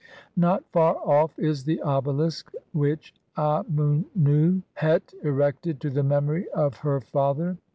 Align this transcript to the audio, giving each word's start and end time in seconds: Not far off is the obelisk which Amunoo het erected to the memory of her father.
Not 0.35 0.65
far 0.71 0.95
off 0.95 1.37
is 1.37 1.63
the 1.63 1.79
obelisk 1.83 2.51
which 2.73 3.13
Amunoo 3.37 4.63
het 4.73 5.13
erected 5.21 5.79
to 5.81 5.91
the 5.91 6.01
memory 6.01 6.49
of 6.49 6.77
her 6.77 6.99
father. 7.01 7.57